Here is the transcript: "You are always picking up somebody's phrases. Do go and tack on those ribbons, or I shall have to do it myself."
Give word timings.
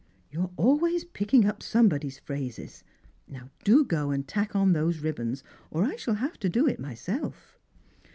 "You 0.31 0.41
are 0.41 0.49
always 0.57 1.03
picking 1.03 1.45
up 1.45 1.61
somebody's 1.61 2.17
phrases. 2.17 2.83
Do 3.63 3.85
go 3.85 4.09
and 4.09 4.27
tack 4.27 4.55
on 4.55 4.73
those 4.73 4.97
ribbons, 5.01 5.43
or 5.69 5.83
I 5.83 5.95
shall 5.95 6.15
have 6.15 6.39
to 6.39 6.49
do 6.49 6.65
it 6.67 6.79
myself." 6.79 7.59